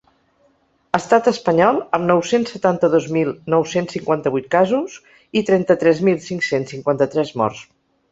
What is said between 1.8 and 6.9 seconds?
amb nou-cents setanta-dos mil nou-cents cinquanta-vuit casos i trenta-tres mil cinc-cents